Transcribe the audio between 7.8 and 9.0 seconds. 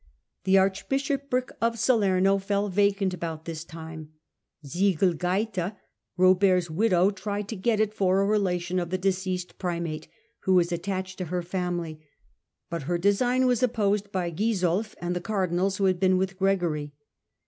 for a relation of the